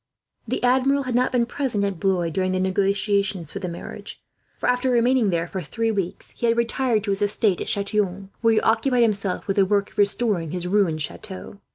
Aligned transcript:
The 0.47 0.63
Admiral 0.63 1.03
had 1.03 1.13
not 1.13 1.31
been 1.31 1.45
present 1.45 1.83
at 1.83 1.99
Blois 1.99 2.29
during 2.31 2.53
the 2.53 2.59
negotiations 2.59 3.51
for 3.51 3.59
the 3.59 3.67
marriage, 3.69 4.19
for 4.57 4.67
after 4.67 4.89
remaining 4.89 5.29
there 5.29 5.47
for 5.47 5.61
three 5.61 5.91
weeks 5.91 6.31
he 6.31 6.47
had 6.47 6.57
retired 6.57 7.03
to 7.03 7.11
his 7.11 7.21
estate 7.21 7.61
at 7.61 7.67
Chatillon, 7.67 8.31
where 8.41 8.55
he 8.55 8.61
occupied 8.61 9.03
himself 9.03 9.45
with 9.45 9.57
the 9.57 9.63
work 9.67 9.91
of 9.91 9.99
restoring 9.99 10.49
his 10.49 10.65
ruined 10.67 11.03
chateau. 11.03 11.59